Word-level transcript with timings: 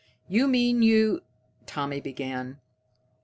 "You 0.27 0.47
mean 0.47 0.81
you?" 0.81 1.21
Tommy 1.67 1.99
began. 2.01 2.59